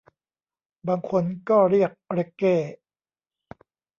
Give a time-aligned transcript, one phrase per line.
[0.87, 2.55] บางคนก็เรียกเร็กเก้